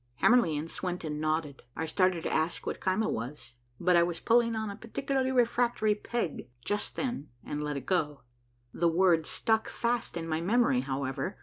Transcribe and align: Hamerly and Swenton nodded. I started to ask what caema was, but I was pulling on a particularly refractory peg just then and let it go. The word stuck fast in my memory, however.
Hamerly 0.23 0.57
and 0.57 0.67
Swenton 0.67 1.19
nodded. 1.19 1.61
I 1.75 1.85
started 1.85 2.23
to 2.23 2.33
ask 2.33 2.65
what 2.65 2.79
caema 2.79 3.07
was, 3.07 3.53
but 3.79 3.95
I 3.95 4.01
was 4.01 4.19
pulling 4.19 4.55
on 4.55 4.71
a 4.71 4.75
particularly 4.75 5.31
refractory 5.31 5.93
peg 5.93 6.49
just 6.65 6.95
then 6.95 7.29
and 7.43 7.63
let 7.63 7.77
it 7.77 7.85
go. 7.85 8.23
The 8.73 8.89
word 8.89 9.27
stuck 9.27 9.69
fast 9.69 10.17
in 10.17 10.27
my 10.27 10.41
memory, 10.41 10.79
however. 10.79 11.37